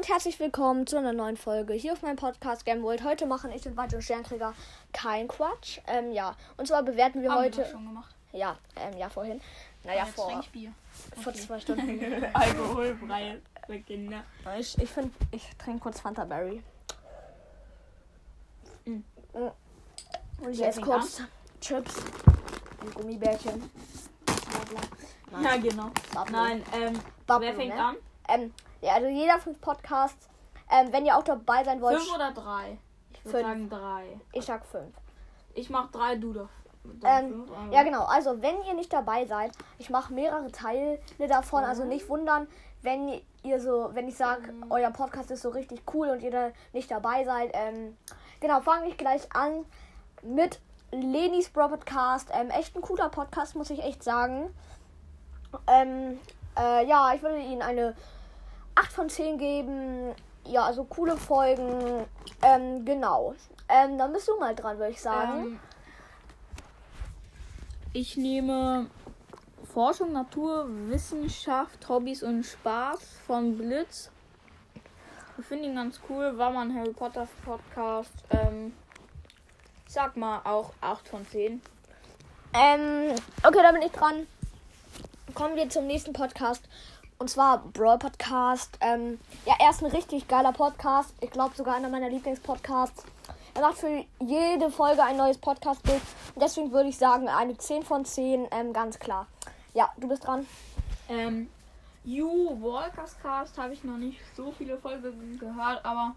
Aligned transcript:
Und 0.00 0.08
herzlich 0.08 0.40
willkommen 0.40 0.86
zu 0.86 0.96
einer 0.96 1.12
neuen 1.12 1.36
Folge 1.36 1.74
hier 1.74 1.92
auf 1.92 2.00
meinem 2.00 2.16
Podcast 2.16 2.64
Game 2.64 2.82
World. 2.82 3.04
Heute 3.04 3.26
machen 3.26 3.52
ich 3.52 3.66
und 3.66 3.76
weitere 3.76 4.00
Sternkrieger 4.00 4.54
kein 4.94 5.28
Quatsch. 5.28 5.80
Ähm, 5.86 6.12
ja, 6.12 6.34
und 6.56 6.66
zwar 6.66 6.82
bewerten 6.82 7.20
wir 7.20 7.30
Haben 7.30 7.44
heute. 7.44 7.58
wir 7.58 7.66
schon 7.66 7.84
gemacht. 7.84 8.14
Ja, 8.32 8.56
ähm, 8.76 8.96
ja, 8.96 9.10
vorhin. 9.10 9.42
Naja, 9.84 10.06
Jetzt 10.06 10.14
vor, 10.14 10.28
trinke 10.28 10.44
ich 10.46 10.50
Bier. 10.52 10.72
vor 11.22 11.34
zwei 11.34 11.60
Stunden. 11.60 12.24
Alkoholfrei 12.32 13.42
für 13.66 13.78
Kinder. 13.80 14.24
ich 14.58 14.78
ich 14.78 14.88
finde, 14.88 15.12
ich 15.32 15.46
trinke 15.58 15.80
kurz 15.80 16.00
Fanta 16.00 16.24
Berry. 16.24 16.62
Mm. 18.86 18.90
Mm. 18.90 19.02
Und 19.34 20.50
ich 20.50 20.60
Wer 20.60 20.68
esse 20.68 20.80
kurz 20.80 21.22
Chips 21.60 21.96
und 22.80 22.94
Gummibärchen. 22.94 23.70
Nein. 25.30 25.44
Ja, 25.44 25.56
genau. 25.58 25.90
Bubble. 26.14 26.32
Nein, 26.32 26.62
ähm, 26.72 26.98
Bubble, 27.26 27.48
wer 27.48 27.54
fängt 27.54 27.74
ne? 27.74 27.84
an? 27.84 27.96
Ähm, 28.28 28.54
ja, 28.80 28.94
also 28.94 29.08
jeder 29.08 29.38
fünf 29.38 29.60
Podcasts. 29.60 30.28
Ähm, 30.70 30.92
wenn 30.92 31.04
ihr 31.04 31.16
auch 31.16 31.24
dabei 31.24 31.64
sein 31.64 31.80
wollt, 31.80 31.98
Fünf 31.98 32.14
oder 32.14 32.30
drei? 32.32 32.78
Ich 33.12 33.24
würde 33.24 33.40
sagen 33.40 33.68
drei. 33.68 34.20
ich 34.32 34.44
sag 34.44 34.64
fünf. 34.64 34.94
Ich 35.54 35.68
mach 35.68 35.90
drei, 35.90 36.16
du 36.16 36.32
doch. 36.32 36.48
Ähm, 37.04 37.44
Ja, 37.70 37.82
genau. 37.82 38.04
Also, 38.04 38.40
wenn 38.40 38.62
ihr 38.62 38.74
nicht 38.74 38.92
dabei 38.92 39.26
seid, 39.26 39.52
ich 39.78 39.90
mache 39.90 40.12
mehrere 40.14 40.50
Teile 40.50 40.98
davon. 41.28 41.64
Also 41.64 41.84
nicht 41.84 42.08
wundern, 42.08 42.46
wenn 42.82 43.20
ihr 43.42 43.60
so, 43.60 43.90
wenn 43.92 44.08
ich 44.08 44.16
sage, 44.16 44.54
euer 44.70 44.90
Podcast 44.90 45.30
ist 45.30 45.42
so 45.42 45.50
richtig 45.50 45.82
cool 45.92 46.08
und 46.08 46.22
ihr 46.22 46.30
da 46.30 46.50
nicht 46.72 46.90
dabei 46.90 47.24
seid. 47.24 47.50
Ähm, 47.52 47.96
genau, 48.40 48.60
fange 48.60 48.88
ich 48.88 48.96
gleich 48.96 49.28
an 49.34 49.64
mit 50.22 50.60
Lenis 50.92 51.50
Bro 51.50 51.68
Podcast. 51.68 52.30
Ähm, 52.32 52.50
echt 52.50 52.74
ein 52.76 52.82
cooler 52.82 53.08
Podcast, 53.08 53.56
muss 53.56 53.70
ich 53.70 53.82
echt 53.82 54.02
sagen. 54.02 54.54
Ähm, 55.66 56.18
äh, 56.58 56.86
ja, 56.86 57.12
ich 57.14 57.22
würde 57.22 57.38
ihnen 57.38 57.62
eine 57.62 57.94
8 58.80 58.92
von 58.92 59.08
10 59.08 59.38
geben. 59.38 60.14
Ja, 60.46 60.64
also 60.64 60.84
coole 60.84 61.16
Folgen. 61.16 62.06
Ähm, 62.42 62.84
genau. 62.84 63.34
Ähm, 63.68 63.98
dann 63.98 64.12
bist 64.12 64.28
du 64.28 64.38
mal 64.38 64.54
dran, 64.54 64.78
würde 64.78 64.92
ich 64.92 65.00
sagen. 65.00 65.44
Ähm, 65.44 65.60
ich 67.92 68.16
nehme 68.16 68.86
Forschung, 69.72 70.12
Natur, 70.12 70.66
Wissenschaft, 70.88 71.88
Hobbys 71.88 72.22
und 72.22 72.44
Spaß 72.44 73.00
von 73.26 73.56
Blitz. 73.56 74.10
Ich 75.38 75.46
finde 75.46 75.66
ihn 75.66 75.74
ganz 75.74 76.00
cool. 76.08 76.36
War 76.38 76.50
mal 76.50 76.62
ein 76.62 76.74
Harry 76.74 76.92
Potter 76.92 77.28
Podcast. 77.44 78.12
Ähm, 78.30 78.72
ich 79.86 79.92
sag 79.92 80.16
mal 80.16 80.40
auch 80.44 80.72
8 80.80 81.08
von 81.08 81.26
10. 81.26 81.60
Ähm, 82.52 83.14
okay, 83.42 83.58
da 83.62 83.72
bin 83.72 83.82
ich 83.82 83.92
dran. 83.92 84.26
Kommen 85.34 85.56
wir 85.56 85.68
zum 85.68 85.86
nächsten 85.86 86.12
Podcast. 86.12 86.62
Und 87.20 87.28
zwar 87.28 87.58
Brawl 87.74 87.98
Podcast. 87.98 88.78
Ähm, 88.80 89.20
ja, 89.44 89.52
er 89.60 89.68
ist 89.68 89.84
ein 89.84 89.90
richtig 89.90 90.26
geiler 90.26 90.52
Podcast. 90.52 91.14
Ich 91.20 91.30
glaube 91.30 91.54
sogar 91.54 91.74
einer 91.76 91.90
meiner 91.90 92.08
Lieblingspodcasts. 92.08 93.04
Er 93.54 93.60
macht 93.60 93.76
für 93.76 94.06
jede 94.20 94.70
Folge 94.70 95.02
ein 95.04 95.18
neues 95.18 95.36
Podcast-Bild. 95.36 96.00
Deswegen 96.36 96.72
würde 96.72 96.88
ich 96.88 96.96
sagen, 96.96 97.28
eine 97.28 97.58
10 97.58 97.82
von 97.82 98.06
10, 98.06 98.46
ähm, 98.50 98.72
ganz 98.72 98.98
klar. 98.98 99.26
Ja, 99.74 99.92
du 99.98 100.08
bist 100.08 100.26
dran. 100.26 100.46
Ähm, 101.10 101.50
You 102.04 102.56
Walkers 102.62 103.18
Cast 103.20 103.58
habe 103.58 103.74
ich 103.74 103.84
noch 103.84 103.98
nicht 103.98 104.18
so 104.34 104.50
viele 104.52 104.78
Folgen 104.78 105.38
gehört, 105.38 105.84
aber 105.84 106.14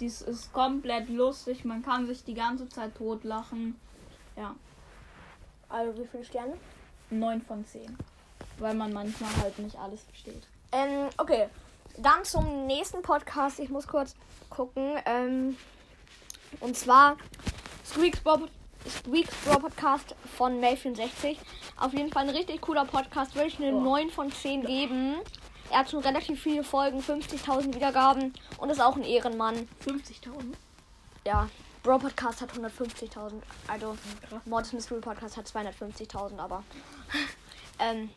dies 0.00 0.22
ist 0.22 0.52
komplett 0.52 1.08
lustig. 1.08 1.64
Man 1.64 1.84
kann 1.84 2.08
sich 2.08 2.24
die 2.24 2.34
ganze 2.34 2.68
Zeit 2.68 2.96
totlachen. 2.96 3.78
Ja, 4.36 4.56
Also, 5.68 6.02
wie 6.02 6.06
viele 6.08 6.24
Sterne? 6.24 6.54
9 7.10 7.42
von 7.42 7.64
10. 7.64 7.96
Weil 8.62 8.74
man 8.74 8.92
manchmal 8.92 9.36
halt 9.42 9.58
nicht 9.58 9.76
alles 9.76 10.02
versteht. 10.04 10.46
Ähm, 10.70 11.08
okay. 11.18 11.48
Dann 11.98 12.24
zum 12.24 12.66
nächsten 12.66 13.02
Podcast. 13.02 13.58
Ich 13.58 13.68
muss 13.68 13.88
kurz 13.88 14.14
gucken. 14.50 14.96
Ähm, 15.04 15.56
und 16.60 16.76
zwar 16.76 17.16
Squeaks 17.84 18.20
Brawl 18.20 18.48
Podcast 19.60 20.14
von 20.36 20.60
May64. 20.60 21.36
Auf 21.76 21.92
jeden 21.92 22.10
Fall 22.12 22.28
ein 22.28 22.34
richtig 22.34 22.60
cooler 22.60 22.84
Podcast. 22.84 23.34
Würde 23.34 23.48
ich 23.48 23.58
eine 23.58 23.74
Oh. 23.74 23.80
9 23.80 24.10
von 24.10 24.30
10 24.30 24.64
geben. 24.64 25.16
Er 25.70 25.80
hat 25.80 25.90
schon 25.90 26.00
relativ 26.00 26.40
viele 26.42 26.62
Folgen, 26.62 27.00
50.000 27.00 27.74
Wiedergaben 27.74 28.32
und 28.58 28.70
ist 28.70 28.80
auch 28.80 28.94
ein 28.96 29.04
Ehrenmann. 29.04 29.68
50.000? 29.84 30.54
Ja, 31.26 31.48
Brawl 31.82 31.98
Podcast 31.98 32.40
hat 32.42 32.52
150.000. 32.52 33.42
Also. 33.66 33.96
Mordes 34.44 34.72
Mystery 34.72 35.00
Podcast 35.00 35.36
hat 35.36 35.46
250.000, 35.46 36.38
aber. 36.38 36.62
ähm, 37.78 38.10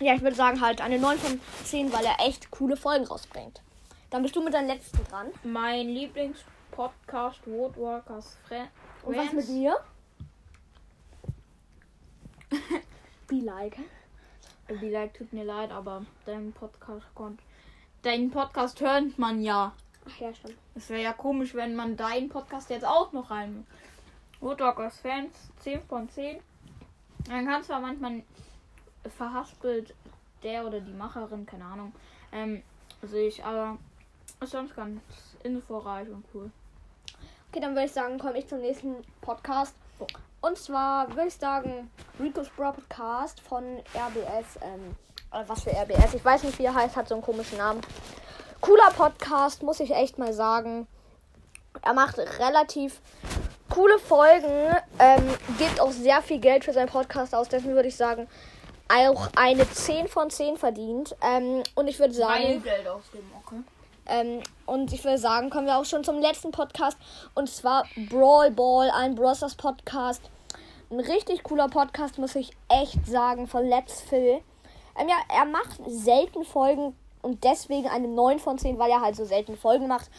ja, 0.00 0.14
ich 0.14 0.22
würde 0.22 0.36
sagen 0.36 0.60
halt 0.60 0.80
eine 0.80 0.98
9 0.98 1.18
von 1.18 1.40
10, 1.64 1.92
weil 1.92 2.04
er 2.04 2.26
echt 2.26 2.50
coole 2.50 2.76
Folgen 2.76 3.06
rausbringt. 3.06 3.60
Dann 4.08 4.22
bist 4.22 4.34
du 4.34 4.42
mit 4.42 4.54
deinem 4.54 4.68
letzten 4.68 5.04
dran. 5.04 5.28
Mein 5.44 5.88
Lieblingspodcast 5.88 7.46
Woodwalkers 7.46 8.38
Fre 8.46 8.68
Und 9.04 9.16
was 9.16 9.32
mit 9.32 9.48
mir? 9.50 9.78
Be 13.28 13.36
like. 13.36 13.76
Be 14.66 14.90
like, 14.90 15.14
tut 15.14 15.32
mir 15.32 15.44
leid, 15.44 15.70
aber 15.70 16.04
dein 16.24 16.52
Podcast 16.52 17.06
kommt. 17.14 17.40
Deinen 18.02 18.30
Podcast 18.30 18.80
hört 18.80 19.18
man 19.18 19.42
ja. 19.42 19.72
Ach 20.08 20.20
ja, 20.20 20.32
stimmt. 20.32 20.56
Es 20.74 20.88
wäre 20.88 21.02
ja 21.02 21.12
komisch, 21.12 21.54
wenn 21.54 21.76
man 21.76 21.96
deinen 21.96 22.30
Podcast 22.30 22.70
jetzt 22.70 22.86
auch 22.86 23.12
noch 23.12 23.30
rein. 23.30 23.66
Woodwalkers 24.40 24.98
Fans 25.00 25.50
10 25.60 25.82
von 25.82 26.08
10. 26.08 26.40
Man 27.28 27.46
kann 27.46 27.62
zwar 27.62 27.80
manchmal 27.80 28.22
verhaspelt 29.10 29.94
der 30.42 30.66
oder 30.66 30.80
die 30.80 30.92
Macherin, 30.92 31.46
keine 31.46 31.64
Ahnung, 31.64 31.92
ähm, 32.32 32.62
sehe 33.02 33.28
ich, 33.28 33.44
aber 33.44 33.78
ist 34.40 34.52
sonst 34.52 34.74
ganz 34.74 35.00
inforeich 35.42 36.08
und 36.08 36.24
cool. 36.34 36.50
Okay, 37.50 37.60
dann 37.60 37.74
würde 37.74 37.86
ich 37.86 37.92
sagen, 37.92 38.18
komme 38.18 38.38
ich 38.38 38.46
zum 38.46 38.60
nächsten 38.60 38.96
Podcast. 39.20 39.74
Und 40.40 40.56
zwar 40.56 41.08
würde 41.08 41.26
ich 41.26 41.34
sagen, 41.34 41.90
Rico's 42.18 42.48
Bro 42.50 42.72
Podcast 42.72 43.40
von 43.40 43.62
RBS. 43.94 44.58
Ähm, 44.62 44.94
oder 45.32 45.48
was 45.48 45.62
für 45.62 45.70
RBS? 45.70 46.14
Ich 46.14 46.24
weiß 46.24 46.44
nicht, 46.44 46.58
wie 46.58 46.64
er 46.64 46.74
heißt, 46.74 46.96
hat 46.96 47.08
so 47.08 47.14
einen 47.14 47.22
komischen 47.22 47.58
Namen. 47.58 47.80
Cooler 48.60 48.90
Podcast, 48.96 49.62
muss 49.62 49.80
ich 49.80 49.90
echt 49.90 50.18
mal 50.18 50.32
sagen. 50.32 50.86
Er 51.82 51.92
macht 51.92 52.18
relativ 52.18 53.00
coole 53.68 53.98
Folgen, 53.98 54.76
ähm, 54.98 55.22
gibt 55.58 55.80
auch 55.80 55.92
sehr 55.92 56.22
viel 56.22 56.38
Geld 56.38 56.64
für 56.64 56.72
seinen 56.72 56.88
Podcast 56.88 57.34
aus. 57.34 57.48
Deswegen 57.48 57.74
würde 57.74 57.88
ich 57.88 57.96
sagen, 57.96 58.28
auch 58.90 59.28
eine 59.36 59.68
10 59.68 60.08
von 60.08 60.30
10 60.30 60.56
verdient. 60.56 61.16
Ähm, 61.22 61.62
und 61.74 61.88
ich 61.88 61.98
würde 61.98 62.14
sagen. 62.14 62.62
Geld 62.62 62.88
ausgeben, 62.88 63.30
okay. 63.44 63.62
Ähm, 64.06 64.42
und 64.66 64.92
ich 64.92 65.04
würde 65.04 65.18
sagen, 65.18 65.50
kommen 65.50 65.66
wir 65.66 65.78
auch 65.78 65.84
schon 65.84 66.04
zum 66.04 66.20
letzten 66.20 66.50
Podcast. 66.50 66.98
Und 67.34 67.48
zwar 67.48 67.84
Brawl 68.08 68.50
Ball, 68.50 68.90
ein 68.90 69.14
Bros. 69.14 69.54
Podcast. 69.54 70.22
Ein 70.90 71.00
richtig 71.00 71.44
cooler 71.44 71.68
Podcast, 71.68 72.18
muss 72.18 72.34
ich 72.34 72.50
echt 72.68 73.06
sagen, 73.06 73.46
von 73.46 73.64
Let's 73.64 74.00
Phil. 74.00 74.40
Ähm, 74.98 75.08
ja, 75.08 75.16
er 75.28 75.44
macht 75.44 75.78
selten 75.86 76.44
Folgen 76.44 76.96
und 77.22 77.44
deswegen 77.44 77.88
eine 77.88 78.08
9 78.08 78.40
von 78.40 78.58
10, 78.58 78.78
weil 78.78 78.90
er 78.90 79.00
halt 79.00 79.14
so 79.14 79.24
selten 79.24 79.56
Folgen 79.56 79.86
macht. 79.86 80.10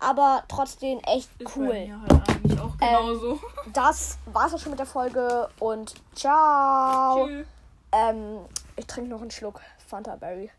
Aber 0.00 0.42
trotzdem 0.48 0.98
echt 1.00 1.30
cool. 1.56 1.88
halt 2.08 2.28
eigentlich 2.28 2.60
auch 2.60 2.76
genauso. 2.76 3.38
Das 3.72 4.18
war's 4.26 4.52
auch 4.52 4.58
schon 4.58 4.70
mit 4.70 4.78
der 4.78 4.86
Folge 4.86 5.48
und 5.60 5.94
ciao. 6.14 7.26
Tschüss. 7.26 7.46
Ähm, 7.96 8.40
ich 8.76 8.86
trinke 8.86 9.08
noch 9.08 9.22
einen 9.22 9.30
Schluck 9.30 9.62
Fanta 9.78 10.16
Berry. 10.16 10.50